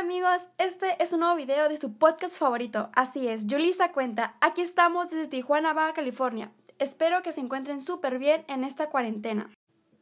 amigos, 0.00 0.46
este 0.56 0.96
es 1.02 1.12
un 1.12 1.20
nuevo 1.20 1.36
video 1.36 1.68
de 1.68 1.76
su 1.76 1.98
podcast 1.98 2.38
favorito. 2.38 2.88
Así 2.94 3.28
es, 3.28 3.44
Julissa 3.48 3.92
Cuenta. 3.92 4.34
Aquí 4.40 4.62
estamos 4.62 5.10
desde 5.10 5.28
Tijuana, 5.28 5.74
Baja 5.74 5.92
California. 5.92 6.50
Espero 6.78 7.22
que 7.22 7.32
se 7.32 7.40
encuentren 7.40 7.82
súper 7.82 8.18
bien 8.18 8.42
en 8.48 8.64
esta 8.64 8.88
cuarentena. 8.88 9.50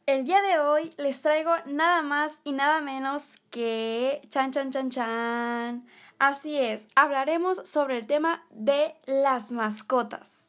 El 0.05 0.23
día 0.23 0.41
de 0.41 0.57
hoy 0.57 0.89
les 0.97 1.21
traigo 1.21 1.51
nada 1.65 2.01
más 2.01 2.39
y 2.45 2.53
nada 2.53 2.79
menos 2.79 3.41
que... 3.49 4.21
Chan, 4.29 4.51
chan, 4.51 4.71
chan, 4.71 4.89
chan. 4.89 5.85
Así 6.17 6.57
es, 6.57 6.87
hablaremos 6.95 7.61
sobre 7.65 7.97
el 7.97 8.07
tema 8.07 8.45
de 8.51 8.95
las 9.05 9.51
mascotas. 9.51 10.47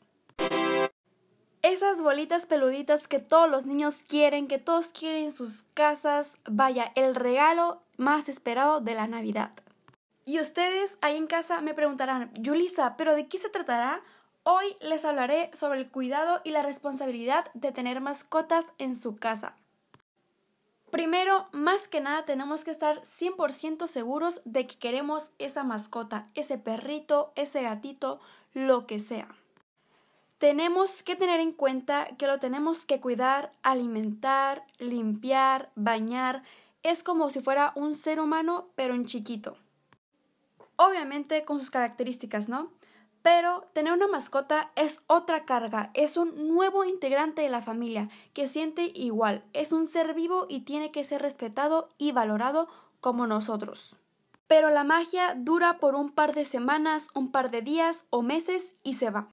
Esas 1.62 2.00
bolitas 2.00 2.46
peluditas 2.46 3.06
que 3.06 3.18
todos 3.18 3.50
los 3.50 3.66
niños 3.66 4.00
quieren, 4.08 4.48
que 4.48 4.58
todos 4.58 4.88
quieren 4.88 5.24
en 5.24 5.32
sus 5.32 5.64
casas, 5.74 6.38
vaya, 6.48 6.90
el 6.94 7.14
regalo 7.14 7.82
más 7.98 8.30
esperado 8.30 8.80
de 8.80 8.94
la 8.94 9.06
Navidad. 9.06 9.50
Y 10.24 10.40
ustedes 10.40 10.96
ahí 11.02 11.18
en 11.18 11.26
casa 11.26 11.60
me 11.60 11.74
preguntarán, 11.74 12.32
Yulisa, 12.40 12.96
¿pero 12.96 13.14
de 13.14 13.28
qué 13.28 13.36
se 13.36 13.50
tratará? 13.50 14.00
Hoy 14.42 14.74
les 14.80 15.04
hablaré 15.04 15.50
sobre 15.52 15.80
el 15.80 15.90
cuidado 15.90 16.40
y 16.44 16.50
la 16.52 16.62
responsabilidad 16.62 17.50
de 17.52 17.72
tener 17.72 18.00
mascotas 18.00 18.66
en 18.78 18.96
su 18.96 19.16
casa. 19.16 19.54
Primero, 20.90 21.46
más 21.52 21.88
que 21.88 22.00
nada, 22.00 22.24
tenemos 22.24 22.64
que 22.64 22.70
estar 22.70 23.02
100% 23.02 23.86
seguros 23.86 24.40
de 24.46 24.66
que 24.66 24.78
queremos 24.78 25.28
esa 25.38 25.62
mascota, 25.62 26.28
ese 26.34 26.56
perrito, 26.56 27.32
ese 27.36 27.60
gatito, 27.60 28.18
lo 28.54 28.86
que 28.86 28.98
sea. 28.98 29.28
Tenemos 30.40 31.02
que 31.02 31.16
tener 31.16 31.38
en 31.38 31.52
cuenta 31.52 32.16
que 32.16 32.26
lo 32.26 32.38
tenemos 32.38 32.86
que 32.86 32.98
cuidar, 32.98 33.52
alimentar, 33.62 34.64
limpiar, 34.78 35.70
bañar. 35.74 36.44
Es 36.82 37.02
como 37.02 37.28
si 37.28 37.42
fuera 37.42 37.74
un 37.76 37.94
ser 37.94 38.18
humano, 38.18 38.70
pero 38.74 38.94
en 38.94 39.04
chiquito. 39.04 39.58
Obviamente 40.76 41.44
con 41.44 41.58
sus 41.58 41.68
características, 41.68 42.48
¿no? 42.48 42.72
Pero 43.20 43.68
tener 43.74 43.92
una 43.92 44.08
mascota 44.08 44.72
es 44.76 45.02
otra 45.08 45.44
carga, 45.44 45.90
es 45.92 46.16
un 46.16 46.48
nuevo 46.48 46.86
integrante 46.86 47.42
de 47.42 47.50
la 47.50 47.60
familia 47.60 48.08
que 48.32 48.46
siente 48.46 48.90
igual, 48.94 49.44
es 49.52 49.72
un 49.72 49.86
ser 49.86 50.14
vivo 50.14 50.46
y 50.48 50.60
tiene 50.60 50.90
que 50.90 51.04
ser 51.04 51.20
respetado 51.20 51.90
y 51.98 52.12
valorado 52.12 52.66
como 53.02 53.26
nosotros. 53.26 53.94
Pero 54.46 54.70
la 54.70 54.84
magia 54.84 55.34
dura 55.36 55.76
por 55.80 55.94
un 55.94 56.08
par 56.08 56.32
de 56.34 56.46
semanas, 56.46 57.08
un 57.12 57.30
par 57.30 57.50
de 57.50 57.60
días 57.60 58.06
o 58.08 58.22
meses 58.22 58.72
y 58.82 58.94
se 58.94 59.10
va 59.10 59.28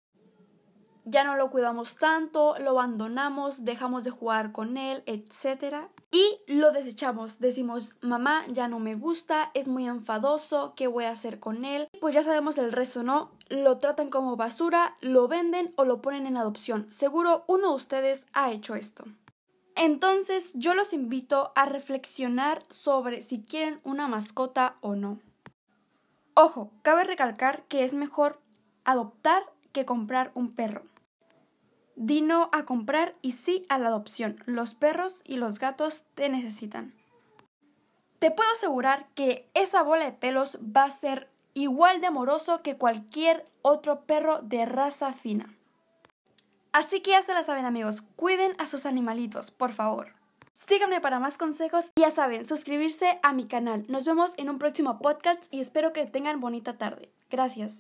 ya 1.09 1.23
no 1.23 1.38
lo 1.38 1.50
cuidamos 1.50 1.95
tanto, 1.95 2.59
lo 2.59 2.72
abandonamos, 2.72 3.63
dejamos 3.63 4.03
de 4.03 4.11
jugar 4.11 4.52
con 4.52 4.75
él, 4.75 5.03
etc. 5.05 5.88
Y 6.11 6.39
lo 6.47 6.72
desechamos. 6.72 7.39
Decimos, 7.39 7.95
mamá, 8.02 8.44
ya 8.49 8.67
no 8.67 8.80
me 8.80 8.95
gusta, 8.95 9.49
es 9.53 9.69
muy 9.69 9.88
enfadoso, 9.88 10.73
¿qué 10.75 10.88
voy 10.88 11.05
a 11.05 11.11
hacer 11.11 11.39
con 11.39 11.64
él? 11.64 11.88
Pues 12.02 12.14
ya 12.14 12.23
sabemos 12.23 12.58
el 12.58 12.73
resto, 12.73 13.03
¿no? 13.03 13.31
Lo 13.47 13.77
tratan 13.77 14.09
como 14.09 14.36
basura, 14.36 14.97
lo 14.99 15.30
venden 15.30 15.73
o 15.77 15.86
lo 15.86 16.02
ponen 16.02 16.27
en 16.27 16.36
adopción. 16.36 16.91
Seguro 16.91 17.45
uno 17.47 17.69
de 17.69 17.75
ustedes 17.75 18.25
ha 18.33 18.52
hecho 18.52 18.75
esto. 18.75 19.05
Entonces 19.75 20.52
yo 20.55 20.73
los 20.73 20.92
invito 20.92 21.53
a 21.55 21.66
reflexionar 21.66 22.64
sobre 22.69 23.21
si 23.21 23.44
quieren 23.44 23.80
una 23.83 24.08
mascota 24.08 24.75
o 24.81 24.95
no. 24.95 25.19
Ojo, 26.33 26.71
cabe 26.81 27.05
recalcar 27.05 27.64
que 27.69 27.86
es 27.86 27.94
mejor 27.94 28.42
adoptar 28.83 29.44
que 29.71 29.86
comprar 29.86 30.31
un 30.33 30.53
perro. 30.53 30.81
Dino 31.99 32.49
a 32.53 32.63
comprar 32.63 33.15
y 33.23 33.31
sí 33.31 33.65
a 33.69 33.79
la 33.79 33.87
adopción. 33.87 34.41
Los 34.45 34.75
perros 34.75 35.23
y 35.25 35.37
los 35.37 35.57
gatos 35.57 36.03
te 36.13 36.29
necesitan. 36.29 36.93
Te 38.19 38.29
puedo 38.29 38.49
asegurar 38.51 39.07
que 39.15 39.49
esa 39.55 39.81
bola 39.81 40.05
de 40.05 40.11
pelos 40.11 40.59
va 40.59 40.83
a 40.83 40.91
ser 40.91 41.27
igual 41.55 41.99
de 41.99 42.07
amoroso 42.07 42.61
que 42.61 42.77
cualquier 42.77 43.45
otro 43.63 44.02
perro 44.02 44.41
de 44.43 44.67
raza 44.67 45.11
fina. 45.13 45.53
Así 46.71 47.02
que 47.02 47.11
ya 47.11 47.23
se 47.23 47.33
la 47.33 47.41
saben 47.41 47.65
amigos, 47.65 48.02
cuiden 48.15 48.53
a 48.59 48.67
sus 48.67 48.86
animalitos, 48.86 49.49
por 49.49 49.73
favor. 49.73 50.13
Síganme 50.53 51.02
para 51.02 51.19
más 51.19 51.39
consejos 51.39 51.91
y 51.95 52.02
ya 52.02 52.11
saben, 52.11 52.47
suscribirse 52.47 53.19
a 53.23 53.33
mi 53.33 53.47
canal. 53.47 53.86
Nos 53.87 54.05
vemos 54.05 54.33
en 54.37 54.52
un 54.52 54.59
próximo 54.59 54.99
podcast 54.99 55.52
y 55.52 55.59
espero 55.59 55.93
que 55.93 56.05
tengan 56.05 56.39
bonita 56.39 56.77
tarde. 56.77 57.09
Gracias. 57.31 57.73